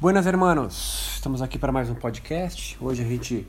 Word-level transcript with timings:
Buenas, 0.00 0.26
hermanos! 0.26 1.14
Estamos 1.16 1.42
aqui 1.42 1.58
para 1.58 1.72
mais 1.72 1.90
um 1.90 1.94
podcast. 1.96 2.78
Hoje 2.80 3.02
a 3.02 3.04
gente 3.04 3.44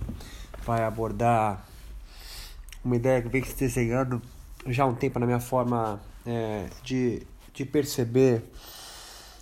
vai 0.65 0.83
abordar 0.83 1.63
uma 2.83 2.95
ideia 2.95 3.21
que 3.21 3.29
vem 3.29 3.43
se 3.43 3.55
desenhando 3.55 4.19
já 4.65 4.83
há 4.83 4.87
um 4.87 4.95
tempo 4.95 5.19
na 5.19 5.27
minha 5.27 5.39
forma 5.39 6.01
é, 6.25 6.65
de, 6.81 7.21
de 7.53 7.65
perceber 7.65 8.43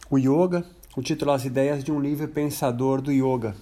o 0.10 0.18
yoga. 0.18 0.66
O 0.98 1.02
título 1.02 1.32
As 1.32 1.46
Ideias 1.46 1.82
de 1.82 1.94
um 1.94 2.02
Livre 2.02 2.28
Pensador 2.28 3.00
do 3.00 3.10
Yoga. 3.10 3.56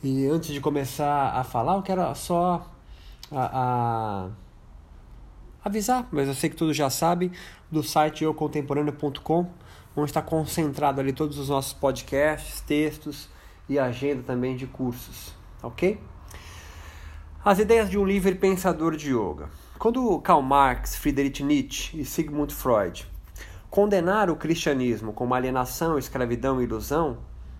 E 0.00 0.24
antes 0.26 0.54
de 0.54 0.60
começar 0.60 1.32
a 1.36 1.42
falar, 1.42 1.74
eu 1.74 1.82
quero 1.82 2.14
só 2.14 2.70
a, 3.32 3.50
a 3.52 4.30
avisar, 5.64 6.06
mas 6.12 6.28
eu 6.28 6.34
sei 6.34 6.50
que 6.50 6.56
todos 6.56 6.76
já 6.76 6.88
sabem, 6.88 7.32
do 7.68 7.82
site 7.82 8.22
eucontemporâneo.com 8.22 9.50
onde 9.96 10.10
está 10.10 10.22
concentrado 10.22 11.00
ali 11.00 11.12
todos 11.12 11.38
os 11.38 11.48
nossos 11.48 11.72
podcasts, 11.72 12.60
textos 12.60 13.28
e 13.68 13.78
agenda 13.78 14.22
também 14.22 14.56
de 14.56 14.66
cursos, 14.66 15.34
ok? 15.62 16.00
As 17.44 17.58
ideias 17.58 17.90
de 17.90 17.98
um 17.98 18.04
livre 18.04 18.34
pensador 18.34 18.96
de 18.96 19.10
yoga. 19.10 19.48
Quando 19.78 20.20
Karl 20.20 20.42
Marx, 20.42 20.94
Friedrich 20.94 21.42
Nietzsche 21.42 22.00
e 22.00 22.04
Sigmund 22.04 22.54
Freud 22.54 23.06
condenaram 23.68 24.34
o 24.34 24.36
cristianismo 24.36 25.12
como 25.12 25.34
alienação, 25.34 25.98
escravidão 25.98 26.60
e 26.60 26.64
ilusão, 26.64 27.18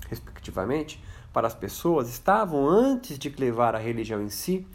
respectivamente, 0.08 1.02
para 1.32 1.46
as 1.46 1.54
pessoas, 1.54 2.08
estavam, 2.08 2.68
antes 2.68 3.18
de 3.18 3.28
levar 3.30 3.74
a 3.74 3.78
religião 3.78 4.22
em 4.22 4.28
si, 4.28 4.66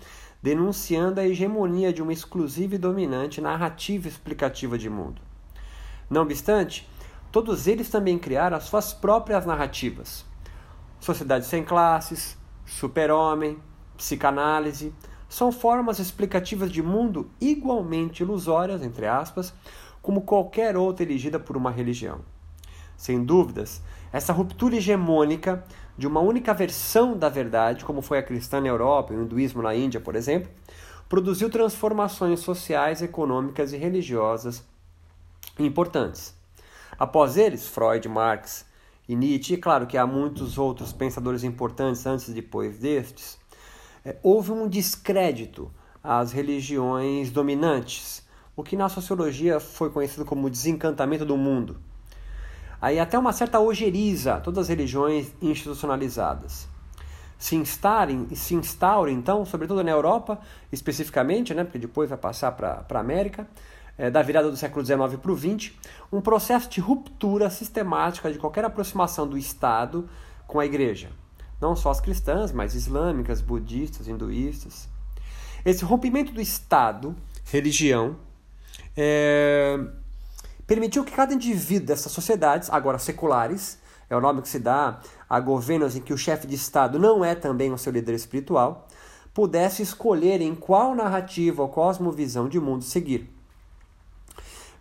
denunciando 0.42 1.20
a 1.20 1.26
hegemonia 1.26 1.94
de 1.94 2.02
uma 2.02 2.12
exclusiva 2.12 2.76
e 2.76 2.80
dominante 2.80 3.40
narrativa 3.40 4.08
explicativa 4.08 4.78
de 4.78 4.90
mundo. 4.90 5.22
Não 6.10 6.24
obstante, 6.24 6.88
todos 7.38 7.68
eles 7.68 7.88
também 7.88 8.18
criaram 8.18 8.58
as 8.58 8.64
suas 8.64 8.94
próprias 8.94 9.46
narrativas. 9.46 10.26
Sociedade 11.00 11.46
sem 11.46 11.64
classes, 11.64 12.36
super-homem, 12.66 13.60
psicanálise, 13.96 14.92
são 15.30 15.52
formas 15.52 16.00
explicativas 16.00 16.72
de 16.72 16.82
mundo 16.82 17.30
igualmente 17.40 18.24
ilusórias, 18.24 18.82
entre 18.82 19.06
aspas, 19.06 19.54
como 20.02 20.22
qualquer 20.22 20.76
outra 20.76 21.06
erigida 21.06 21.40
por 21.40 21.56
uma 21.56 21.70
religião. 21.70 22.22
Sem 22.96 23.24
dúvidas, 23.24 23.84
essa 24.12 24.34
ruptura 24.34 24.78
hegemônica 24.78 25.64
de 25.96 26.08
uma 26.08 26.22
única 26.22 26.56
versão 26.56 27.16
da 27.16 27.30
verdade, 27.30 27.86
como 27.86 28.02
foi 28.02 28.18
a 28.18 28.24
cristã 28.24 28.60
na 28.60 28.70
Europa 28.70 29.14
e 29.14 29.16
o 29.16 29.22
hinduísmo 29.22 29.62
na 29.62 29.76
Índia, 29.76 30.02
por 30.02 30.16
exemplo, 30.16 30.50
produziu 31.08 31.52
transformações 31.52 32.40
sociais, 32.40 33.04
econômicas 33.04 33.74
e 33.74 33.78
religiosas 33.78 34.66
importantes. 35.60 36.36
Após 37.00 37.38
eles, 37.38 37.68
Freud, 37.68 38.08
Marx 38.10 38.66
e 39.08 39.16
Nietzsche, 39.16 39.54
e 39.54 39.58
claro 39.58 39.86
que 39.86 39.98
há 39.98 40.08
muitos 40.08 40.58
outros 40.58 40.92
pensadores 40.92 41.44
importantes 41.44 42.06
antes 42.06 42.28
e 42.28 42.34
depois 42.34 42.80
destes, 42.80 43.38
é, 44.04 44.16
houve 44.24 44.52
um 44.52 44.68
descrédito 44.68 45.72
às 46.04 46.32
religiões 46.32 47.30
dominantes, 47.30 48.26
o 48.56 48.64
que 48.64 48.76
na 48.76 48.90
sociologia 48.90 49.60
foi 49.60 49.92
conhecido 49.92 50.26
como 50.26 50.50
desencantamento 50.50 51.24
do 51.24 51.38
mundo. 51.38 51.78
Aí 52.82 53.00
até 53.00 53.18
uma 53.18 53.34
certa 53.34 53.60
ojeriza 53.60 54.40
todas 54.40 54.64
as 54.64 54.70
religiões 54.70 55.32
institucionalizadas. 55.42 56.68
Se 57.38 57.56
instarem, 57.56 58.28
se 58.36 58.56
instaurem 58.56 59.16
então, 59.16 59.46
sobretudo 59.46 59.84
na 59.84 59.92
Europa, 59.92 60.40
especificamente, 60.72 61.54
né, 61.54 61.64
porque 61.64 61.78
depois 61.78 62.10
vai 62.10 62.18
passar 62.18 62.52
para 62.54 62.84
a 62.90 63.00
América, 63.00 63.48
é, 63.98 64.12
da 64.12 64.22
virada 64.22 64.50
do 64.50 64.58
século 64.58 64.86
XIX 64.86 65.20
para 65.22 65.32
o 65.32 65.38
XX, 65.38 65.74
um 66.12 66.22
processo 66.22 66.70
de 66.70 66.80
ruptura 66.80 67.50
sistemática 67.50 68.32
de 68.32 68.38
qualquer 68.38 68.64
aproximação 68.64 69.28
do 69.28 69.38
Estado 69.38 70.08
com 70.46 70.60
a 70.60 70.66
Igreja. 70.66 71.10
Não 71.60 71.76
só 71.76 71.90
as 71.90 72.00
cristãs, 72.00 72.52
mas 72.52 72.76
islâmicas, 72.76 73.42
budistas, 73.42 74.08
hinduístas. 74.08 74.88
Esse 75.66 75.84
rompimento 75.84 76.32
do 76.32 76.40
Estado, 76.40 77.16
religião, 77.46 78.16
é, 78.96 79.80
permitiu 80.68 81.04
que 81.04 81.12
cada 81.12 81.34
indivíduo 81.34 81.88
dessas 81.88 82.12
sociedades, 82.12 82.70
agora 82.70 83.00
seculares, 83.00 83.80
é 84.10 84.16
o 84.16 84.22
nome 84.22 84.42
que 84.42 84.48
se 84.48 84.60
dá 84.60 85.02
a 85.30 85.40
governos 85.40 85.96
em 85.96 86.02
que 86.02 86.14
o 86.14 86.18
chefe 86.18 86.48
de 86.48 86.56
Estado 86.56 86.98
não 86.98 87.26
é 87.26 87.36
também 87.36 87.74
o 87.74 87.78
seu 87.78 87.92
líder 87.92 88.14
espiritual, 88.14 88.88
pudesse 89.34 89.82
escolher 89.82 90.42
em 90.42 90.56
qual 90.56 90.96
narrativa 90.96 91.62
ou 91.62 91.70
cosmovisão 91.70 92.48
de 92.48 92.60
mundo 92.60 92.84
seguir. 92.84 93.37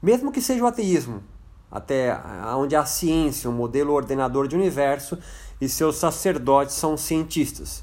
Mesmo 0.03 0.31
que 0.31 0.41
seja 0.41 0.62
o 0.62 0.67
ateísmo, 0.67 1.23
até 1.71 2.19
onde 2.57 2.77
a 2.77 2.84
ciência, 2.84 3.51
um 3.51 3.53
modelo 3.53 3.93
ordenador 3.93 4.47
de 4.47 4.57
universo, 4.57 5.19
e 5.61 5.69
seus 5.69 5.97
sacerdotes 5.97 6.75
são 6.75 6.97
cientistas. 6.97 7.83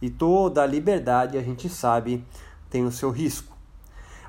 E 0.00 0.08
toda 0.08 0.62
a 0.62 0.66
liberdade, 0.66 1.36
a 1.36 1.42
gente 1.42 1.68
sabe, 1.68 2.24
tem 2.70 2.84
o 2.84 2.90
seu 2.90 3.10
risco. 3.10 3.54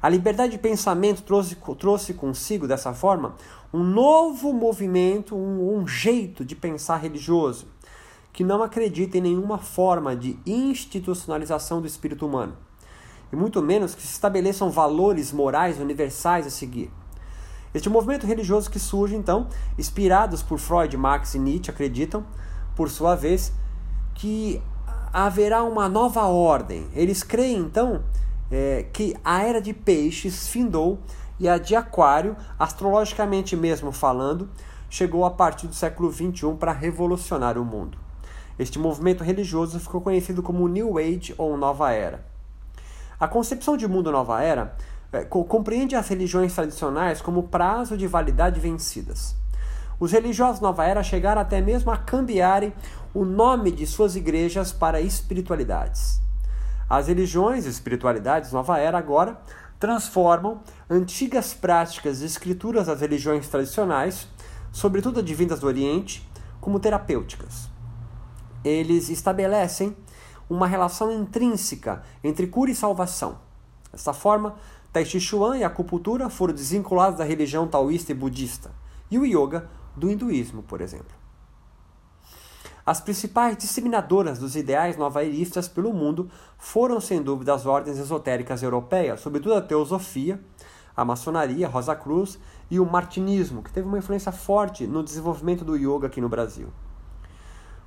A 0.02 0.10
liberdade 0.10 0.54
de 0.54 0.58
pensamento 0.58 1.22
trouxe, 1.22 1.56
trouxe 1.78 2.14
consigo, 2.14 2.68
dessa 2.68 2.94
forma, 2.94 3.36
um 3.74 3.84
novo 3.84 4.52
movimento, 4.52 5.36
um, 5.36 5.78
um 5.78 5.88
jeito 5.88 6.44
de 6.44 6.56
pensar 6.56 6.98
religioso, 6.98 7.68
que 8.34 8.44
não 8.44 8.64
acredita 8.64 9.18
em 9.18 9.22
nenhuma 9.22 9.58
forma 9.58 10.16
de 10.16 10.40
institucionalização 10.46 11.82
do 11.82 11.88
espírito 11.88 12.26
humano, 12.26 12.58
e 13.32 13.36
muito 13.36 13.62
menos 13.62 13.94
que 13.94 14.02
se 14.02 14.14
estabeleçam 14.14 14.70
valores 14.72 15.32
morais 15.32 15.80
universais 15.80 16.48
a 16.48 16.50
seguir. 16.50 16.92
Este 17.74 17.90
movimento 17.90 18.28
religioso 18.28 18.70
que 18.70 18.80
surge, 18.80 19.16
então, 19.16 19.48
inspirados 19.78 20.44
por 20.44 20.60
Freud, 20.60 20.96
Marx 20.98 21.36
e 21.36 21.40
Nietzsche, 21.40 21.72
acreditam, 21.72 22.26
por 22.76 22.90
sua 22.90 23.16
vez, 23.16 23.54
que 24.14 24.62
haverá 25.14 25.64
uma 25.64 25.88
nova 25.88 26.24
ordem. 26.24 26.88
Eles 26.94 27.24
creem, 27.24 27.60
então, 27.60 28.04
é, 28.52 28.86
que 28.92 29.16
a 29.24 29.42
era 29.44 29.62
de 29.62 29.74
peixes 29.74 30.48
findou 30.50 31.00
e 31.40 31.48
a 31.48 31.58
de 31.58 31.76
aquário, 31.76 32.36
astrologicamente 32.60 33.56
mesmo 33.56 33.92
falando, 33.92 34.50
chegou 34.90 35.26
a 35.26 35.32
partir 35.32 35.68
do 35.68 35.74
século 35.74 36.12
XXI 36.12 36.54
para 36.60 36.74
revolucionar 36.74 37.58
o 37.58 37.64
mundo. 37.64 37.98
Este 38.60 38.78
movimento 38.78 39.24
religioso 39.24 39.80
ficou 39.80 40.02
conhecido 40.02 40.44
como 40.44 40.68
New 40.68 40.98
Age 40.98 41.34
ou 41.38 41.56
Nova 41.58 41.92
Era. 41.92 42.24
A 43.20 43.28
concepção 43.28 43.78
de 43.78 43.88
mundo 43.88 44.12
nova 44.12 44.42
era 44.42 44.64
é, 44.64 44.91
compreende 45.48 45.96
as 45.96 46.08
religiões 46.08 46.54
tradicionais 46.54 47.22
como 47.22 47.44
prazo 47.44 47.98
de 47.98 48.08
validade 48.08 48.60
vencidas. 48.60 49.36
Os 50.00 50.12
religiosos 50.12 50.62
Nova 50.62 50.86
Era 50.86 51.04
chegaram 51.04 51.42
até 51.42 51.62
mesmo 51.62 51.92
a 51.92 51.98
cambiarem 51.98 52.74
o 53.14 53.24
nome 53.24 53.72
de 53.72 53.86
suas 53.86 54.16
igrejas 54.16 54.72
para 54.72 55.02
espiritualidades. 55.02 56.22
As 56.90 57.08
religiões 57.08 57.66
e 57.66 57.70
espiritualidades 57.70 58.52
Nova 58.52 58.80
Era 58.80 58.98
agora 58.98 59.40
transformam 59.80 60.62
antigas 60.90 61.54
práticas 61.54 62.22
e 62.22 62.26
escrituras 62.26 62.88
das 62.88 63.02
religiões 63.02 63.48
tradicionais, 63.48 64.28
sobretudo 64.72 65.20
advindas 65.20 65.60
do 65.60 65.68
Oriente, 65.68 66.28
como 66.60 66.80
terapêuticas. 66.80 67.70
Eles 68.64 69.10
estabelecem 69.10 69.96
uma 70.50 70.68
relação 70.68 71.12
intrínseca 71.12 72.04
entre 72.24 72.48
cura 72.48 72.72
e 72.72 72.76
salvação. 72.76 73.40
Dessa 73.92 74.14
forma, 74.14 74.56
Tai 74.92 75.06
Chi 75.06 75.22
Chuan 75.22 75.58
e 75.58 75.64
a 75.64 75.68
acupuntura 75.68 76.30
foram 76.30 76.54
desvinculados 76.54 77.18
da 77.18 77.24
religião 77.24 77.66
taoísta 77.66 78.12
e 78.12 78.16
budista, 78.16 78.72
e 79.10 79.18
o 79.18 79.26
yoga 79.26 79.70
do 79.96 80.12
hinduísmo, 80.12 80.64
por 80.64 80.82
exemplo. 80.82 81.16
As 82.86 83.00
principais 83.00 83.56
disseminadoras 83.56 84.38
dos 84.38 84.56
ideais 84.56 84.98
novairistas 84.98 85.70
pelo 85.70 85.94
mundo 85.94 86.30
foram, 86.58 87.00
sem 87.00 87.22
dúvida, 87.22 87.54
as 87.54 87.66
ordens 87.66 87.98
esotéricas 87.98 88.62
europeias, 88.64 89.22
sobretudo 89.22 89.56
a 89.56 89.62
teosofia, 89.62 90.42
a 90.98 91.06
maçonaria, 91.06 91.68
a 91.68 91.70
Rosa 91.70 91.96
Cruz 91.96 92.38
e 92.70 92.78
o 92.78 92.86
martinismo, 92.86 93.64
que 93.64 93.72
teve 93.72 93.88
uma 93.88 93.98
influência 94.00 94.32
forte 94.32 94.86
no 94.86 95.04
desenvolvimento 95.04 95.64
do 95.64 95.78
yoga 95.78 96.08
aqui 96.08 96.20
no 96.20 96.28
Brasil. 96.28 96.68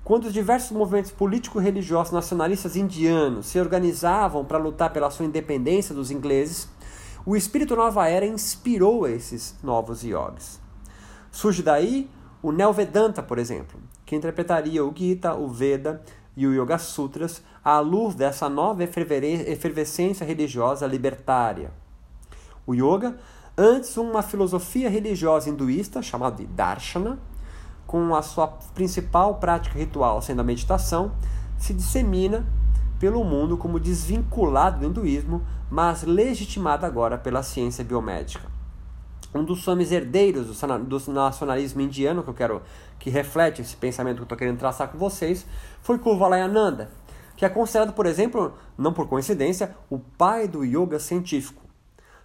Quando 0.05 0.27
os 0.27 0.35
diversos 0.35 0.71
movimentos 0.71 1.11
político-religiosos 1.11 2.13
nacionalistas 2.13 2.77
indianos 2.77 3.47
se 3.47 3.59
organizavam 3.59 4.45
para 4.45 4.59
lutar 4.59 4.93
pela 4.93 5.11
sua 5.11 5.25
independência 5.25 5.95
dos 5.95 6.11
ingleses, 6.11 6.69
o 7.27 7.35
espírito 7.35 7.75
Nova 7.75 8.07
Era 8.09 8.27
inspirou 8.27 9.07
esses 9.09 9.55
novos 9.63 10.03
yogis. 10.03 10.61
Surge 11.31 11.63
daí 11.63 12.11
o 12.43 12.53
Neo-Vedanta, 12.53 13.23
por 13.23 13.39
exemplo, 13.39 13.81
que 14.05 14.15
interpretaria 14.15 14.85
o 14.85 14.93
Gita, 14.95 15.35
o 15.35 15.49
Veda 15.49 16.03
e 16.37 16.47
o 16.47 16.53
Yoga 16.53 16.79
Sutras 16.79 17.43
à 17.65 17.81
luz 17.81 18.15
dessa 18.15 18.49
nova 18.49 18.85
efervescência 18.85 20.27
religiosa 20.27 20.87
libertária. 20.87 21.73
O 22.67 22.75
yoga, 22.75 23.17
antes 23.57 23.97
uma 23.97 24.23
filosofia 24.23 24.91
religiosa 24.91 25.49
hinduísta 25.49 26.03
chamada 26.03 26.37
de 26.37 26.47
Darshana, 26.47 27.19
com 27.87 28.15
a 28.15 28.23
sua 28.23 28.49
principal 28.75 29.37
prática 29.37 29.79
ritual 29.79 30.21
sendo 30.21 30.41
a 30.41 30.45
meditação, 30.45 31.13
se 31.59 31.73
dissemina 31.73 32.45
pelo 33.05 33.23
mundo 33.23 33.59
como 33.59 33.79
desvinculado 33.79 34.81
do 34.81 34.87
hinduísmo, 34.87 35.45
mas 35.71 36.05
legitimado 36.05 36.87
agora 36.87 37.19
pela 37.19 37.43
ciência 37.43 37.85
biomédica. 37.85 38.49
Um 39.35 39.45
dos 39.45 39.67
nomes 39.67 39.93
herdeiros 39.93 40.47
do 40.47 41.13
nacionalismo 41.13 41.83
indiano, 41.83 42.23
que 42.23 42.31
eu 42.31 42.35
quero 42.35 42.63
que 42.99 43.11
reflete 43.11 43.61
esse 43.61 43.77
pensamento 43.77 44.15
que 44.17 44.23
eu 44.23 44.25
estou 44.25 44.39
querendo 44.39 44.59
traçar 44.59 44.89
com 44.89 44.97
vocês, 44.97 45.45
foi 45.83 45.99
Kuvalayananda, 45.99 46.89
que 47.37 47.45
é 47.45 47.49
considerado, 47.51 47.93
por 47.93 48.07
exemplo, 48.07 48.55
não 48.79 48.95
por 48.95 49.07
coincidência, 49.07 49.77
o 49.91 49.99
pai 49.99 50.49
do 50.49 50.65
yoga 50.65 50.99
científico. 50.99 51.61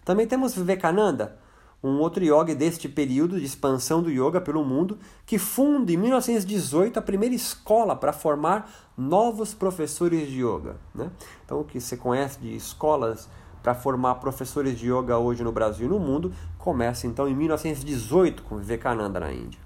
Também 0.05 0.27
temos 0.27 0.55
Vivekananda, 0.55 1.37
um 1.83 1.99
outro 1.99 2.23
yogi 2.23 2.55
deste 2.55 2.87
período 2.87 3.37
de 3.37 3.45
expansão 3.45 4.01
do 4.01 4.09
yoga 4.09 4.39
pelo 4.39 4.63
mundo, 4.63 4.97
que 5.25 5.37
funda 5.37 5.91
em 5.91 5.97
1918 5.97 6.99
a 6.99 7.01
primeira 7.01 7.35
escola 7.35 7.97
para 7.97 8.13
formar 8.13 8.88
novos 9.00 9.54
professores 9.54 10.28
de 10.28 10.44
yoga. 10.44 10.75
Né? 10.94 11.10
Então, 11.46 11.62
o 11.62 11.63
que 11.63 11.80
você 11.80 11.96
conhece 11.96 12.38
de 12.40 12.54
escolas 12.54 13.30
para 13.63 13.74
formar 13.74 14.16
professores 14.16 14.78
de 14.78 14.92
yoga 14.92 15.18
hoje 15.18 15.44
no 15.44 15.51
Brasil 15.51 15.88
e 15.88 15.90
no 15.90 16.00
mundo, 16.00 16.34
começa 16.57 17.07
então 17.07 17.28
em 17.28 17.36
1918 17.36 18.44
com 18.44 18.57
Vivekananda 18.57 19.19
na 19.19 19.31
Índia. 19.31 19.60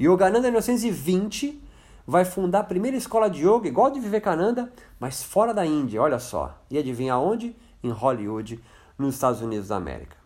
Yogananda 0.00 0.48
em 0.48 0.50
1920 0.50 1.62
vai 2.06 2.24
fundar 2.24 2.60
a 2.60 2.64
primeira 2.64 2.96
escola 2.96 3.28
de 3.28 3.46
yoga 3.46 3.66
igual 3.66 3.90
de 3.90 3.98
Vivekananda, 3.98 4.70
mas 5.00 5.22
fora 5.22 5.52
da 5.52 5.66
Índia, 5.66 6.00
olha 6.00 6.18
só. 6.18 6.58
E 6.70 6.78
adivinha 6.78 7.16
onde? 7.18 7.56
Em 7.82 7.90
Hollywood, 7.90 8.62
nos 8.98 9.14
Estados 9.14 9.40
Unidos 9.40 9.68
da 9.68 9.76
América. 9.76 10.25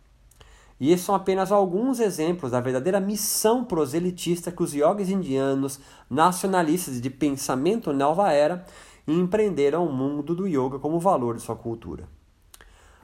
E 0.81 0.91
esses 0.91 1.05
são 1.05 1.13
apenas 1.13 1.51
alguns 1.51 1.99
exemplos 1.99 2.53
da 2.53 2.59
verdadeira 2.59 2.99
missão 2.99 3.63
proselitista 3.63 4.51
que 4.51 4.63
os 4.63 4.73
yogis 4.73 5.11
indianos, 5.11 5.79
nacionalistas 6.09 6.99
de 6.99 7.07
pensamento 7.07 7.93
nova 7.93 8.33
era, 8.33 8.65
empreenderam 9.07 9.85
o 9.85 9.93
mundo 9.93 10.33
do 10.33 10.47
yoga 10.47 10.79
como 10.79 10.99
valor 10.99 11.35
de 11.35 11.43
sua 11.43 11.55
cultura. 11.55 12.09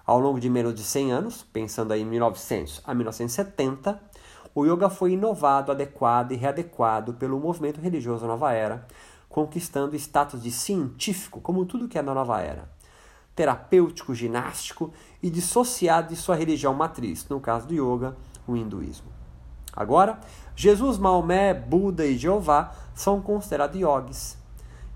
Ao 0.03 0.19
longo 0.19 0.39
de 0.39 0.49
menos 0.49 0.73
de 0.73 0.81
100 0.83 1.11
anos, 1.11 1.45
pensando 1.53 1.91
aí 1.91 2.01
em 2.01 2.05
1900 2.05 2.81
a 2.83 2.95
1970, 2.95 4.01
o 4.55 4.65
yoga 4.65 4.89
foi 4.89 5.11
inovado, 5.11 5.71
adequado 5.71 6.31
e 6.31 6.35
readequado 6.35 7.13
pelo 7.13 7.39
movimento 7.39 7.79
religioso 7.79 8.25
Nova 8.25 8.53
Era, 8.53 8.87
conquistando 9.29 9.95
status 9.95 10.41
de 10.41 10.49
científico, 10.49 11.39
como 11.39 11.63
tudo 11.63 11.87
que 11.87 11.99
é 11.99 12.01
na 12.01 12.15
Nova 12.15 12.41
Era, 12.41 12.67
terapêutico, 13.37 14.15
ginástico 14.15 14.91
e 15.21 15.29
dissociado 15.29 16.09
de 16.09 16.15
sua 16.15 16.35
religião 16.35 16.73
matriz, 16.73 17.27
no 17.29 17.39
caso 17.39 17.67
do 17.67 17.73
yoga, 17.73 18.17
o 18.47 18.57
hinduísmo. 18.57 19.07
Agora, 19.71 20.19
Jesus, 20.55 20.97
Maomé, 20.97 21.53
Buda 21.53 22.03
e 22.03 22.17
Jeová 22.17 22.71
são 22.95 23.21
considerados 23.21 23.79
yogis. 23.79 24.37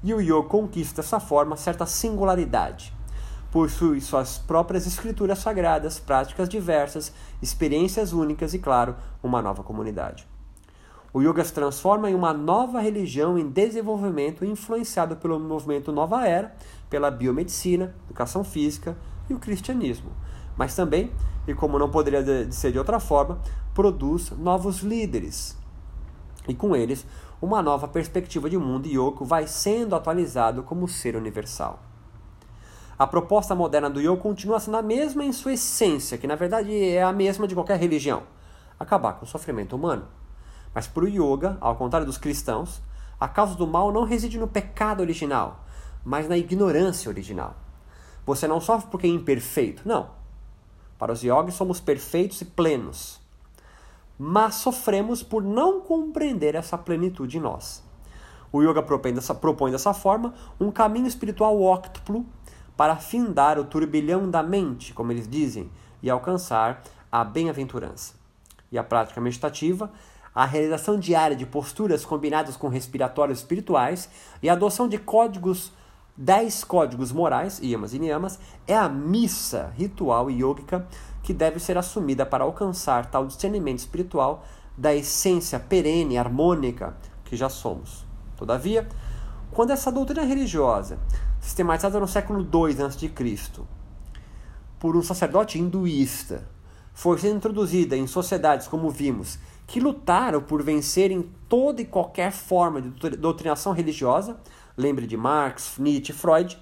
E 0.04 0.12
o 0.12 0.20
yoga 0.20 0.50
conquista 0.50 1.04
dessa 1.04 1.20
forma 1.20 1.56
certa 1.56 1.86
singularidade 1.86 2.92
possui 3.52 4.02
suas 4.02 4.40
próprias 4.40 4.88
escrituras 4.88 5.38
sagradas, 5.38 6.00
práticas 6.00 6.50
diversas, 6.50 7.14
experiências 7.42 8.12
únicas 8.12 8.56
e, 8.56 8.60
claro, 8.60 8.96
uma 9.22 9.40
nova 9.42 9.62
comunidade. 9.62 10.26
O 11.14 11.22
yoga 11.22 11.44
se 11.44 11.54
transforma 11.54 12.10
em 12.10 12.16
uma 12.16 12.34
nova 12.34 12.80
religião 12.80 13.38
em 13.38 13.50
desenvolvimento 13.50 14.46
influenciado 14.46 15.18
pelo 15.18 15.38
movimento 15.38 15.92
Nova 15.92 16.26
Era, 16.26 16.56
pela 16.92 17.10
biomedicina, 17.10 17.96
educação 18.06 18.44
física 18.44 18.98
e 19.30 19.34
o 19.34 19.40
cristianismo. 19.40 20.12
Mas 20.58 20.76
também, 20.76 21.10
e 21.48 21.54
como 21.54 21.80
não 21.80 21.90
poderia 21.90 22.52
ser 22.52 22.74
de 22.74 22.78
outra 22.78 23.00
forma, 23.00 23.40
produz 23.74 24.30
novos 24.32 24.82
líderes. 24.82 25.58
E 26.48 26.54
com 26.54 26.76
eles, 26.76 27.08
uma 27.42 27.62
nova 27.62 27.88
perspectiva 27.88 28.50
de 28.50 28.58
mundo 28.58 28.88
e 28.88 28.98
yoga 28.98 29.24
vai 29.24 29.48
sendo 29.48 29.96
atualizado 29.96 30.64
como 30.64 30.88
ser 30.88 31.16
universal. 31.16 31.80
A 33.00 33.08
proposta 33.08 33.56
moderna 33.56 33.90
do 33.90 34.02
yoga 34.02 34.18
continua 34.18 34.60
sendo 34.60 34.78
a 34.78 34.82
mesma 34.82 35.24
em 35.24 35.32
sua 35.32 35.54
essência, 35.54 36.18
que 36.18 36.28
na 36.28 36.36
verdade 36.36 36.90
é 36.90 37.02
a 37.02 37.14
mesma 37.14 37.48
de 37.48 37.56
qualquer 37.56 37.80
religião: 37.80 38.24
acabar 38.78 39.14
com 39.14 39.24
o 39.26 39.28
sofrimento 39.28 39.78
humano. 39.78 40.06
Mas 40.76 40.88
para 40.88 41.06
o 41.06 41.08
yoga, 41.08 41.58
ao 41.62 41.76
contrário 41.78 42.06
dos 42.06 42.18
cristãos, 42.18 42.82
a 43.20 43.30
causa 43.30 43.56
do 43.56 43.66
mal 43.66 43.94
não 43.94 44.04
reside 44.04 44.38
no 44.38 44.48
pecado 44.48 45.00
original, 45.00 45.64
mas 46.04 46.28
na 46.28 46.38
ignorância 46.38 47.10
original. 47.10 47.56
Você 48.26 48.48
não 48.48 48.62
sofre 48.62 48.90
porque 48.90 49.08
é 49.08 49.10
imperfeito, 49.10 49.88
não. 49.88 50.10
Para 50.98 51.14
os 51.14 51.24
yogis 51.24 51.56
somos 51.56 51.80
perfeitos 51.80 52.42
e 52.42 52.46
plenos. 52.46 53.20
Mas 54.18 54.56
sofremos 54.56 55.24
por 55.24 55.44
não 55.44 55.82
compreender 55.82 56.54
essa 56.56 56.78
plenitude 56.78 57.38
em 57.38 57.42
nós. 57.42 57.84
O 58.52 58.62
yoga 58.62 58.84
propõe 58.84 59.14
dessa, 59.14 59.34
propõe 59.34 59.72
dessa 59.72 59.94
forma 59.94 60.34
um 60.60 60.70
caminho 60.70 61.08
espiritual 61.08 61.60
óctuplo 61.62 62.26
para 62.76 62.98
findar 62.98 63.58
o 63.58 63.64
turbilhão 63.64 64.30
da 64.30 64.44
mente, 64.44 64.94
como 64.94 65.12
eles 65.12 65.28
dizem, 65.28 65.72
e 66.04 66.10
alcançar 66.10 66.84
a 67.12 67.24
bem-aventurança. 67.24 68.14
E 68.72 68.78
a 68.78 68.84
prática 68.84 69.22
meditativa, 69.22 69.92
a 70.34 70.46
realização 70.46 70.98
diária 71.00 71.36
de 71.36 71.46
posturas 71.46 72.06
combinadas 72.06 72.56
com 72.56 72.68
respiratórios 72.68 73.40
espirituais 73.40 74.10
e 74.42 74.50
a 74.50 74.54
adoção 74.54 74.88
de 74.88 74.98
códigos, 74.98 75.72
dez 76.22 76.64
códigos 76.64 77.12
morais, 77.12 77.60
yamas 77.64 77.96
e 77.96 78.00
niyamas, 78.00 78.38
é 78.68 78.78
a 78.78 78.88
missa 78.88 79.74
ritual 79.76 80.30
e 80.30 80.42
yogica 80.42 80.88
que 81.24 81.34
deve 81.34 81.60
ser 81.60 81.80
assumida 81.80 82.26
para 82.28 82.44
alcançar 82.44 83.08
tal 83.08 83.26
discernimento 83.26 83.80
espiritual 83.80 84.46
da 84.78 84.94
essência 84.94 85.60
perene, 85.60 86.20
harmônica 86.20 86.96
que 87.26 87.36
já 87.36 87.50
somos. 87.50 88.06
Todavia, 88.38 88.88
quando 89.52 89.72
essa 89.72 89.92
doutrina 89.92 90.24
religiosa 90.24 91.00
sistematizada 91.40 92.00
no 92.00 92.08
século 92.08 92.42
II 92.42 92.84
a.C., 92.84 93.12
por 94.80 94.96
um 94.96 95.02
sacerdote 95.02 95.58
hinduísta, 95.58 96.48
foi 96.94 97.18
sendo 97.18 97.38
introduzida 97.38 97.98
em 97.98 98.06
sociedades, 98.06 98.68
como 98.68 98.92
vimos, 98.92 99.40
que 99.66 99.80
lutaram 99.80 100.42
por 100.42 100.62
vencerem 100.62 101.32
toda 101.50 101.82
e 101.82 101.86
qualquer 101.86 102.32
forma 102.32 102.80
de 102.82 103.10
doutrinação 103.18 103.74
religiosa, 103.74 104.40
lembre 104.78 105.08
de 105.08 105.18
Marx, 105.18 105.76
Nietzsche, 105.78 106.14
Freud, 106.14 106.58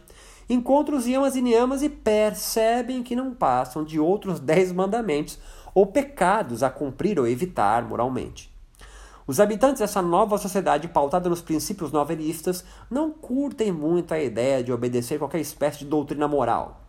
encontram 0.49 0.97
os 0.97 1.05
yamas 1.05 1.35
e 1.35 1.41
niyamas 1.41 1.81
e 1.81 1.89
percebem 1.89 3.03
que 3.03 3.15
não 3.15 3.33
passam 3.33 3.83
de 3.83 3.99
outros 3.99 4.39
dez 4.41 4.71
mandamentos 4.71 5.39
ou 5.73 5.85
pecados 5.85 6.63
a 6.63 6.69
cumprir 6.69 7.19
ou 7.19 7.27
evitar 7.27 7.87
moralmente. 7.87 8.49
Os 9.27 9.39
habitantes 9.39 9.79
dessa 9.79 10.01
nova 10.01 10.39
sociedade 10.39 10.87
pautada 10.87 11.29
nos 11.29 11.39
princípios 11.39 11.91
novelistas 11.91 12.65
não 12.89 13.11
curtem 13.11 13.71
muito 13.71 14.11
a 14.11 14.19
ideia 14.19 14.63
de 14.63 14.73
obedecer 14.73 15.19
qualquer 15.19 15.39
espécie 15.39 15.79
de 15.79 15.85
doutrina 15.85 16.27
moral. 16.27 16.81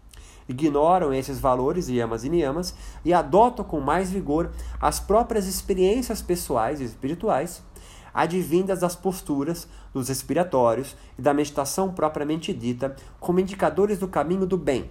Ignoram 0.48 1.12
esses 1.12 1.38
valores, 1.38 1.88
yamas 1.88 2.24
e 2.24 2.30
niyamas, 2.30 2.74
e 3.04 3.12
adotam 3.12 3.62
com 3.62 3.78
mais 3.78 4.10
vigor 4.10 4.50
as 4.80 4.98
próprias 4.98 5.46
experiências 5.46 6.22
pessoais 6.22 6.80
e 6.80 6.84
espirituais, 6.84 7.62
advindas 8.12 8.80
das 8.80 8.96
posturas, 8.96 9.68
dos 9.92 10.08
respiratórios 10.08 10.96
e 11.18 11.22
da 11.22 11.34
meditação 11.34 11.92
propriamente 11.92 12.52
dita, 12.52 12.96
como 13.18 13.40
indicadores 13.40 13.98
do 13.98 14.08
caminho 14.08 14.46
do 14.46 14.56
bem. 14.56 14.90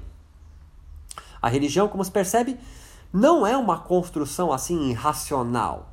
A 1.41 1.50
religião, 1.50 1.88
como 1.88 2.03
se 2.03 2.12
percebe, 2.12 2.58
não 3.12 3.46
é 3.46 3.55
uma 3.55 3.79
construção 3.79 4.51
assim 4.51 4.89
irracional 4.89 5.89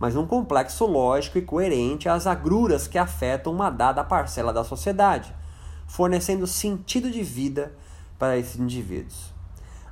mas 0.00 0.16
um 0.16 0.26
complexo 0.26 0.86
lógico 0.86 1.36
e 1.36 1.42
coerente 1.42 2.08
às 2.08 2.26
agruras 2.26 2.88
que 2.88 2.96
afetam 2.96 3.52
uma 3.52 3.68
dada 3.68 4.02
parcela 4.02 4.50
da 4.50 4.64
sociedade, 4.64 5.32
fornecendo 5.86 6.46
sentido 6.46 7.10
de 7.10 7.22
vida 7.22 7.74
para 8.18 8.38
esses 8.38 8.58
indivíduos. 8.58 9.30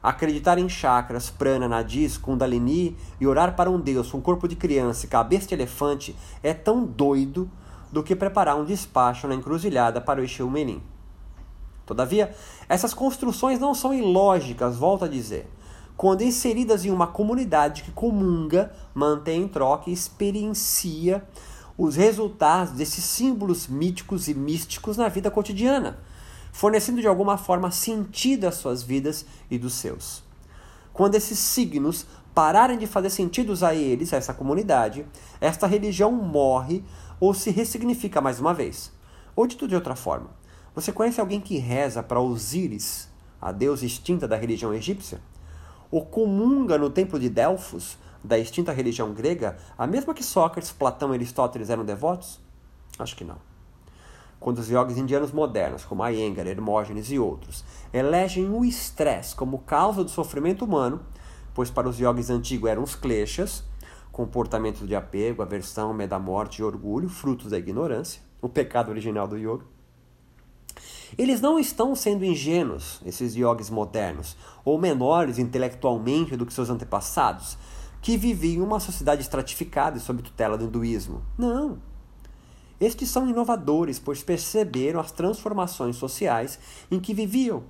Acreditar 0.02 0.58
em 0.58 0.68
chakras, 0.68 1.30
prana, 1.30 1.68
nadis, 1.68 2.16
kundalini 2.16 2.96
e 3.20 3.26
orar 3.26 3.56
para 3.56 3.70
um 3.70 3.80
deus 3.80 4.10
com 4.10 4.20
corpo 4.20 4.46
de 4.46 4.56
criança 4.56 5.06
e 5.06 5.08
cabeça 5.08 5.48
de 5.48 5.54
elefante 5.54 6.16
é 6.42 6.54
tão 6.54 6.84
doido 6.84 7.50
do 7.90 8.02
que 8.02 8.14
preparar 8.14 8.56
um 8.56 8.64
despacho 8.64 9.26
na 9.26 9.34
encruzilhada 9.34 10.00
para 10.00 10.20
o 10.20 10.24
Exu 10.24 10.48
Menin. 10.48 10.82
Todavia, 11.86 12.34
essas 12.68 12.92
construções 12.92 13.58
não 13.58 13.74
são 13.74 13.94
ilógicas, 13.94 14.76
volto 14.76 15.04
a 15.04 15.08
dizer 15.08 15.50
quando 15.98 16.22
inseridas 16.22 16.84
em 16.84 16.92
uma 16.92 17.08
comunidade 17.08 17.82
que 17.82 17.90
comunga, 17.90 18.72
mantém 18.94 19.42
em 19.42 19.48
troca 19.48 19.90
e 19.90 19.92
experiencia 19.92 21.24
os 21.76 21.96
resultados 21.96 22.72
desses 22.72 23.02
símbolos 23.02 23.66
míticos 23.66 24.28
e 24.28 24.34
místicos 24.34 24.96
na 24.96 25.08
vida 25.08 25.28
cotidiana, 25.28 25.98
fornecendo 26.52 27.00
de 27.00 27.06
alguma 27.06 27.36
forma 27.36 27.70
sentido 27.70 28.46
às 28.46 28.56
suas 28.56 28.82
vidas 28.82 29.24
e 29.50 29.58
dos 29.58 29.74
seus. 29.74 30.22
Quando 30.92 31.14
esses 31.14 31.38
signos 31.38 32.06
pararem 32.34 32.78
de 32.78 32.86
fazer 32.86 33.10
sentido 33.10 33.54
a 33.64 33.74
eles, 33.74 34.12
a 34.12 34.16
essa 34.16 34.34
comunidade, 34.34 35.06
esta 35.40 35.66
religião 35.66 36.12
morre 36.12 36.84
ou 37.20 37.34
se 37.34 37.50
ressignifica 37.50 38.20
mais 38.20 38.38
uma 38.40 38.54
vez. 38.54 38.92
Ou 39.34 39.46
dito 39.46 39.68
de 39.68 39.74
outra 39.74 39.94
forma, 39.94 40.30
você 40.74 40.92
conhece 40.92 41.20
alguém 41.20 41.40
que 41.40 41.58
reza 41.58 42.02
para 42.02 42.20
Osíris, 42.20 43.08
a 43.40 43.52
deusa 43.52 43.86
extinta 43.86 44.26
da 44.26 44.36
religião 44.36 44.74
egípcia? 44.74 45.20
ou 45.90 46.04
comunga 46.04 46.78
no 46.78 46.90
templo 46.90 47.18
de 47.18 47.28
Delfos, 47.28 47.96
da 48.22 48.38
extinta 48.38 48.72
religião 48.72 49.12
grega, 49.12 49.56
a 49.76 49.86
mesma 49.86 50.12
que 50.12 50.22
Sócrates, 50.22 50.72
Platão 50.72 51.12
e 51.12 51.16
Aristóteles 51.16 51.70
eram 51.70 51.84
devotos? 51.84 52.40
Acho 52.98 53.16
que 53.16 53.24
não. 53.24 53.47
Quando 54.40 54.58
os 54.58 54.70
yogis 54.70 54.96
indianos 54.96 55.32
modernos, 55.32 55.84
como 55.84 56.06
Iyengar, 56.06 56.46
Hermógenes 56.46 57.10
e 57.10 57.18
outros, 57.18 57.64
elegem 57.92 58.48
o 58.48 58.64
estresse 58.64 59.34
como 59.34 59.58
causa 59.58 60.04
do 60.04 60.10
sofrimento 60.10 60.64
humano, 60.64 61.00
pois 61.52 61.70
para 61.70 61.88
os 61.88 61.98
yogis 61.98 62.30
antigos 62.30 62.70
eram 62.70 62.82
os 62.82 62.94
kleshas, 62.94 63.64
comportamento 64.12 64.86
de 64.86 64.94
apego, 64.94 65.42
aversão, 65.42 65.92
medo 65.92 66.10
da 66.10 66.18
morte 66.18 66.60
e 66.60 66.64
orgulho, 66.64 67.08
frutos 67.08 67.50
da 67.50 67.58
ignorância, 67.58 68.22
o 68.40 68.48
pecado 68.48 68.90
original 68.90 69.26
do 69.26 69.36
yoga. 69.36 69.64
Eles 71.16 71.40
não 71.40 71.58
estão 71.58 71.94
sendo 71.94 72.24
ingênuos, 72.24 73.00
esses 73.04 73.34
yogis 73.34 73.70
modernos, 73.70 74.36
ou 74.64 74.78
menores 74.78 75.38
intelectualmente 75.38 76.36
do 76.36 76.44
que 76.44 76.52
seus 76.52 76.70
antepassados, 76.70 77.56
que 78.00 78.16
viviam 78.16 78.64
uma 78.64 78.78
sociedade 78.78 79.22
estratificada 79.22 79.96
e 79.96 80.00
sob 80.00 80.22
tutela 80.22 80.56
do 80.56 80.66
hinduísmo. 80.66 81.22
Não. 81.36 81.78
Estes 82.80 83.08
são 83.08 83.28
inovadores, 83.28 83.98
pois 83.98 84.22
perceberam 84.22 85.00
as 85.00 85.10
transformações 85.10 85.96
sociais 85.96 86.58
em 86.90 87.00
que 87.00 87.12
viviam. 87.12 87.64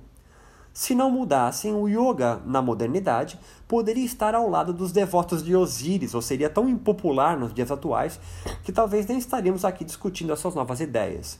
Se 0.71 0.93
não 0.93 1.09
mudassem, 1.09 1.73
o 1.73 1.87
yoga, 1.87 2.41
na 2.45 2.61
modernidade, 2.61 3.39
poderia 3.67 4.05
estar 4.05 4.35
ao 4.35 4.49
lado 4.49 4.71
dos 4.71 4.91
devotos 4.91 5.43
de 5.43 5.55
Osíris, 5.55 6.13
ou 6.13 6.21
seria 6.21 6.49
tão 6.49 6.69
impopular 6.69 7.37
nos 7.37 7.53
dias 7.53 7.71
atuais 7.71 8.19
que 8.63 8.71
talvez 8.71 9.05
nem 9.07 9.17
estaríamos 9.17 9.65
aqui 9.65 9.83
discutindo 9.83 10.31
essas 10.31 10.53
novas 10.53 10.79
ideias. 10.79 11.39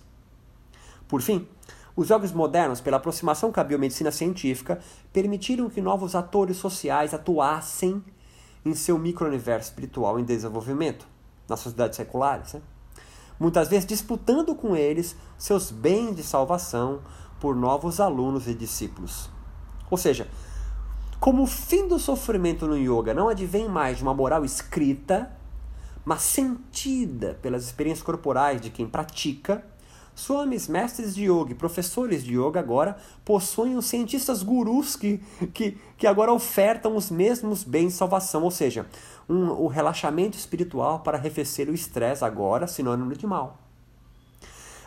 Por 1.08 1.22
fim, 1.22 1.48
os 1.96 2.08
jogos 2.08 2.32
modernos, 2.32 2.82
pela 2.82 2.98
aproximação 2.98 3.52
com 3.52 3.60
a 3.60 3.64
biomedicina 3.64 4.12
científica, 4.12 4.80
permitiram 5.14 5.70
que 5.70 5.82
novos 5.82 6.16
atores 6.16 6.58
sociais 6.58 7.14
atuassem 7.14 8.04
em 8.66 8.74
seu 8.74 8.98
micro-universo 8.98 9.70
espiritual 9.70 10.20
em 10.20 10.24
desenvolvimento, 10.24 11.08
nas 11.48 11.60
sociedades 11.60 11.98
seculares. 11.98 12.54
Né? 12.54 12.62
Muitas 13.40 13.70
vezes 13.70 13.86
disputando 13.86 14.54
com 14.54 14.76
eles 14.76 15.16
seus 15.38 15.72
bens 15.72 16.16
de 16.16 16.24
salvação 16.24 17.00
por 17.40 17.56
novos 17.56 18.00
alunos 18.00 18.48
e 18.48 18.54
discípulos. 18.54 19.30
Ou 19.90 19.98
seja, 19.98 20.28
como 21.20 21.44
o 21.44 21.48
fim 21.48 21.88
do 21.88 21.98
sofrimento 21.98 22.68
no 22.68 22.78
yoga 22.78 23.14
não 23.14 23.30
advém 23.30 23.68
mais 23.68 23.98
de 23.98 24.04
uma 24.04 24.14
moral 24.14 24.44
escrita, 24.44 25.32
mas 26.04 26.22
sentida 26.22 27.38
pelas 27.42 27.64
experiências 27.64 28.04
corporais 28.04 28.60
de 28.60 28.70
quem 28.70 28.88
pratica, 28.88 29.64
Swamis, 30.20 30.68
mestres 30.68 31.16
de 31.16 31.32
yoga 31.32 31.54
e 31.54 31.56
professores 31.56 32.26
de 32.26 32.38
yoga 32.38 32.60
agora 32.60 32.98
possuem 33.24 33.78
os 33.78 33.86
cientistas 33.86 34.44
gurus 34.44 34.98
que, 34.98 35.20
que, 35.54 35.78
que 35.98 36.06
agora 36.06 36.34
ofertam 36.34 36.96
os 36.98 37.10
mesmos 37.10 37.64
bens 37.64 37.88
de 37.88 37.94
salvação, 37.94 38.44
ou 38.44 38.52
seja, 38.52 38.86
um, 39.30 39.52
o 39.52 39.68
relaxamento 39.68 40.38
espiritual 40.38 41.02
para 41.02 41.18
arrefecer 41.18 41.70
o 41.70 41.74
estresse, 41.74 42.26
agora 42.26 42.68
sinônimo 42.68 43.14
de 43.16 43.28
mal. 43.28 43.60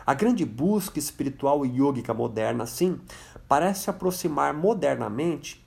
A 0.05 0.13
grande 0.13 0.45
busca 0.45 0.99
espiritual 0.99 1.65
yógica 1.65 2.13
moderna, 2.13 2.65
assim, 2.65 2.99
parece 3.47 3.89
aproximar 3.89 4.53
modernamente 4.53 5.65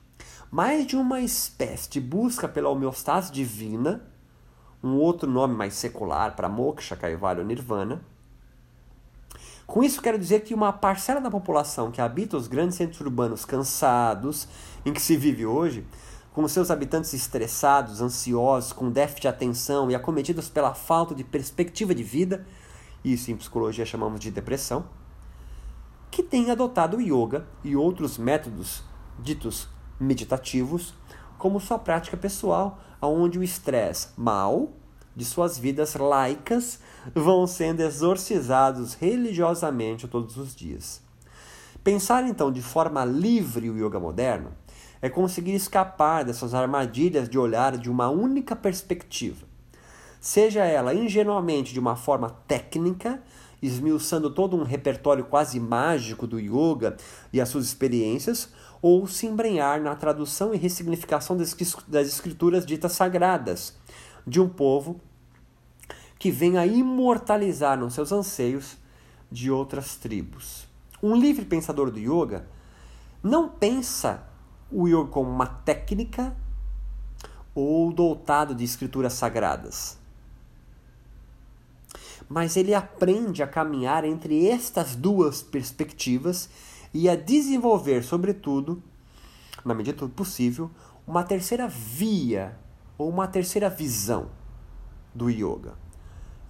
mais 0.51 0.87
de 0.87 0.95
uma 0.95 1.21
espécie 1.21 1.89
de 1.91 2.01
busca 2.01 2.47
pela 2.47 2.69
homeostase 2.69 3.33
divina, 3.33 4.07
um 4.83 4.97
outro 4.97 5.29
nome 5.29 5.55
mais 5.55 5.75
secular 5.75 6.37
para 6.37 6.49
moksha, 6.49 6.95
kaivalya 6.95 7.41
ou 7.41 7.47
nirvana, 7.47 8.03
com 9.67 9.83
isso, 9.83 10.01
quero 10.01 10.19
dizer 10.19 10.43
que 10.45 10.55
uma 10.55 10.73
parcela 10.73 11.21
da 11.21 11.31
população 11.31 11.91
que 11.91 12.01
habita 12.01 12.37
os 12.37 12.47
grandes 12.47 12.77
centros 12.77 13.01
urbanos 13.01 13.45
cansados, 13.45 14.47
em 14.85 14.93
que 14.93 15.03
se 15.03 15.17
vive 15.17 15.45
hoje, 15.45 15.85
com 16.37 16.47
seus 16.47 16.71
habitantes 16.71 17.15
estressados, 17.15 18.03
ansiosos, 18.03 18.71
com 18.71 18.91
déficit 18.91 19.23
de 19.23 19.29
atenção 19.29 19.91
e 19.91 19.95
acometidos 19.95 20.51
pela 20.51 20.75
falta 20.75 21.15
de 21.15 21.25
perspectiva 21.25 21.95
de 21.95 22.03
vida, 22.03 22.47
isso 23.03 23.31
em 23.31 23.37
psicologia 23.37 23.87
chamamos 23.87 24.21
de 24.21 24.31
depressão, 24.31 24.85
que 26.11 26.23
tem 26.23 26.51
adotado 26.51 26.99
o 26.99 27.01
yoga 27.01 27.47
e 27.65 27.75
outros 27.75 28.19
métodos 28.19 28.83
ditos 29.19 29.67
meditativos 29.99 30.93
como 31.39 31.59
sua 31.59 31.79
prática 31.79 32.19
pessoal, 32.19 32.81
onde 33.01 33.39
o 33.39 33.43
estresse 33.43 34.09
mal 34.15 34.75
de 35.17 35.25
suas 35.25 35.57
vidas 35.57 35.95
laicas 35.95 36.79
vão 37.15 37.47
sendo 37.47 37.81
exorcizados 37.81 38.93
religiosamente 38.93 40.07
todos 40.07 40.37
os 40.37 40.55
dias. 40.55 41.01
Pensar 41.83 42.29
então 42.29 42.53
de 42.53 42.61
forma 42.61 43.07
livre 43.07 43.71
o 43.71 43.87
yoga 43.87 43.99
moderno 43.99 44.53
é 45.01 45.09
conseguir 45.09 45.55
escapar 45.55 46.25
dessas 46.25 46.55
armadilhas 46.55 47.29
de 47.29 47.39
olhar 47.39 47.77
de 47.77 47.91
uma 47.91 48.09
única 48.09 48.57
perspectiva, 48.57 49.47
seja 50.21 50.65
ela 50.65 50.95
ingenuamente 50.95 51.73
de 51.73 51.81
uma 51.81 51.97
forma 51.97 52.31
técnica, 52.49 53.23
esmiuçando 53.63 54.31
todo 54.31 54.57
um 54.57 54.63
repertório 54.63 55.25
quase 55.25 55.59
mágico 55.59 56.27
do 56.27 56.39
yoga 56.39 56.97
e 57.33 57.41
as 57.41 57.49
suas 57.49 57.65
experiências, 57.67 58.49
ou 58.83 59.07
se 59.07 59.27
embrenhar 59.27 59.81
na 59.81 59.95
tradução 59.95 60.55
e 60.55 60.59
ressignificação 60.59 61.37
das 61.37 62.07
escrituras 62.07 62.67
ditas 62.67 62.93
sagradas 62.93 63.75
de 64.27 64.41
um 64.41 64.49
povo 64.49 65.01
que 66.19 66.31
vem 66.31 66.59
a 66.59 66.67
imortalizar 66.67 67.79
nos 67.79 67.95
seus 67.95 68.13
anseios 68.13 68.77
de 69.31 69.51
outras 69.51 69.97
tribos. 69.97 70.67
Um 71.03 71.15
livre 71.15 71.45
pensador 71.45 71.91
do 71.91 71.99
yoga 71.99 72.47
não 73.23 73.49
pensa 73.49 74.27
o 74.71 74.87
yoga 74.89 75.11
como 75.11 75.31
uma 75.31 75.47
técnica 75.47 76.37
ou 77.55 77.93
dotado 77.93 78.55
de 78.55 78.65
escrituras 78.65 79.15
sagradas. 79.15 79.99
Mas 82.29 82.57
ele 82.57 82.75
aprende 82.75 83.43
a 83.43 83.47
caminhar 83.47 84.05
entre 84.05 84.49
estas 84.49 84.97
duas 84.97 85.43
perspectivas 85.43 86.51
e 86.93 87.09
a 87.09 87.17
desenvolver, 87.17 88.03
sobretudo, 88.03 88.83
na 89.65 89.75
medida 89.75 89.99
do 89.99 90.09
possível, 90.09 90.71
uma 91.07 91.23
terceira 91.23 91.69
via 91.69 92.59
ou 92.99 93.09
uma 93.09 93.29
terceira 93.29 93.71
visão 93.71 94.29
do 95.15 95.31
yoga. 95.31 95.75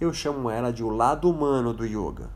Eu 0.01 0.13
chamo 0.13 0.51
ela 0.51 0.73
de 0.73 0.83
o 0.83 0.89
lado 0.89 1.31
humano 1.31 1.73
do 1.73 1.85
yoga. 1.85 2.36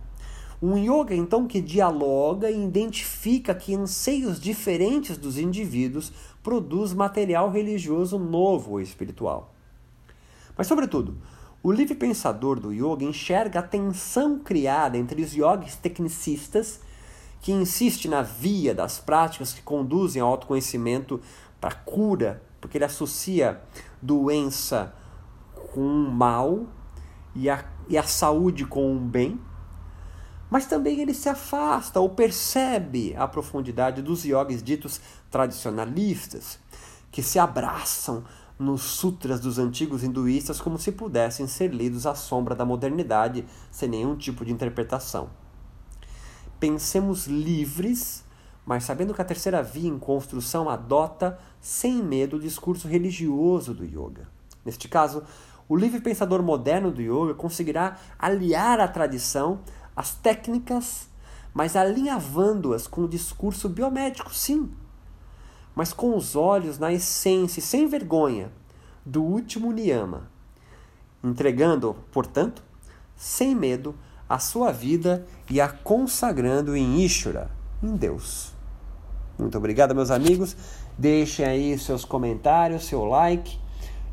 Um 0.63 0.77
yoga, 0.77 1.15
então, 1.15 1.47
que 1.47 1.61
dialoga 1.61 2.51
e 2.51 2.65
identifica 2.65 3.55
que 3.55 3.75
anseios 3.75 4.39
diferentes 4.39 5.17
dos 5.17 5.39
indivíduos 5.39 6.13
produz 6.43 6.93
material 6.93 7.51
religioso 7.51 8.19
novo 8.19 8.73
ou 8.73 8.81
espiritual. 8.81 9.55
Mas, 10.57 10.67
sobretudo, 10.67 11.17
o 11.63 11.73
livre 11.73 11.95
pensador 11.95 12.61
do 12.61 12.73
yoga 12.73 13.05
enxerga 13.05 13.61
a 13.61 13.63
tensão 13.63 14.39
criada 14.39 14.99
entre 14.99 15.23
os 15.23 15.35
yogis 15.35 15.77
tecnicistas, 15.77 16.81
que 17.41 17.53
insiste 17.53 18.07
na 18.07 18.21
via 18.21 18.75
das 18.75 18.99
práticas 18.99 19.55
que 19.55 19.63
conduzem 19.63 20.21
ao 20.21 20.29
autoconhecimento 20.29 21.21
para 21.59 21.73
cura, 21.73 22.43
porque 22.61 22.77
ele 22.77 22.85
associa 22.85 23.63
doença 24.01 24.95
com 25.73 25.87
mal 25.87 26.67
e 27.35 27.49
a, 27.49 27.65
e 27.89 27.97
a 27.97 28.03
saúde 28.03 28.67
com 28.67 28.93
um 28.93 28.99
bem, 28.99 29.41
mas 30.51 30.67
também 30.67 31.01
ele 31.01 31.15
se 31.15 31.29
afasta 31.29 32.01
ou 32.01 32.11
percebe 32.11 33.15
a 33.17 33.29
profundidade 33.29 34.03
dos 34.03 34.25
yogis 34.25 34.63
ditos 34.63 35.01
tradicionalistas, 35.31 36.59
que 37.11 37.23
se 37.23 37.39
abraçam 37.39 38.25
nos 38.59 38.83
sutras 38.83 39.41
dos 39.41 39.59
antigos 39.59 40.05
hinduístas 40.05 40.61
como 40.61 40.79
se 40.79 40.93
pudessem 40.93 41.47
ser 41.47 41.73
lidos 41.73 42.07
à 42.07 42.15
sombra 42.15 42.55
da 42.55 42.65
modernidade, 42.65 43.47
sem 43.71 43.89
nenhum 43.89 44.17
tipo 44.17 44.45
de 44.45 44.53
interpretação. 44.53 45.31
Pensemos 46.59 47.27
livres, 47.27 48.23
mas 48.67 48.85
sabendo 48.85 49.15
que 49.15 49.23
a 49.23 49.25
terceira 49.25 49.63
via 49.63 49.89
em 49.89 49.99
construção 49.99 50.69
adota 50.69 51.39
sem 51.59 52.03
medo 52.03 52.37
o 52.37 52.41
discurso 52.41 52.87
religioso 52.87 53.73
do 53.73 53.85
yoga. 53.85 54.29
Neste 54.63 54.89
caso, 54.89 55.23
o 55.67 55.77
livre 55.77 56.01
pensador 56.01 56.43
moderno 56.43 56.91
do 56.91 57.01
yoga 57.01 57.33
conseguirá 57.33 57.97
aliar 58.19 58.79
a 58.79 58.89
tradição, 58.89 59.61
as 60.01 60.15
técnicas, 60.15 61.11
mas 61.53 61.77
alinhavando-as 61.77 62.87
com 62.87 63.03
o 63.03 63.09
discurso 63.09 63.69
biomédico, 63.69 64.35
sim, 64.35 64.71
mas 65.75 65.93
com 65.93 66.17
os 66.17 66.35
olhos 66.35 66.79
na 66.79 66.91
essência 66.91 67.61
e 67.61 67.63
sem 67.63 67.87
vergonha 67.87 68.51
do 69.05 69.23
último 69.23 69.71
niyama, 69.71 70.31
entregando, 71.23 71.95
portanto, 72.11 72.63
sem 73.15 73.55
medo, 73.55 73.95
a 74.27 74.39
sua 74.39 74.73
vida 74.73 75.27
e 75.51 75.61
a 75.61 75.69
consagrando 75.69 76.75
em 76.75 77.03
Ishura, 77.03 77.51
em 77.83 77.95
Deus. 77.95 78.55
Muito 79.39 79.59
obrigado, 79.59 79.95
meus 79.95 80.11
amigos. 80.11 80.57
Deixem 80.97 81.45
aí 81.45 81.79
seus 81.79 82.07
comentários, 82.07 82.87
seu 82.87 83.05
like 83.05 83.59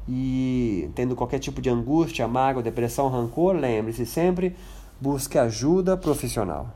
e 0.06 0.89
tendo 0.96 1.15
qualquer 1.15 1.39
tipo 1.39 1.62
de 1.62 1.70
angústia, 1.70 2.27
mágoa, 2.27 2.62
depressão, 2.62 3.08
rancor, 3.08 3.56
lembre-se 3.56 4.06
sempre, 4.06 4.53
busque 5.00 5.38
ajuda 5.38 5.96
profissional. 5.96 6.70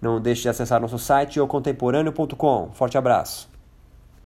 Não 0.00 0.20
deixe 0.20 0.42
de 0.42 0.48
acessar 0.48 0.80
nosso 0.80 0.98
site 0.98 1.38
eucontemporâneo.com. 1.38 2.70
Forte 2.72 2.98
abraço. 2.98 3.53